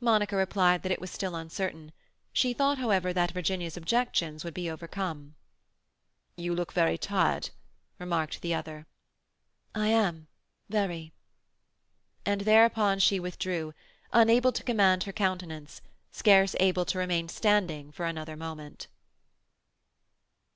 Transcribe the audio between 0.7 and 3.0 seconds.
that it was still uncertain; she thought,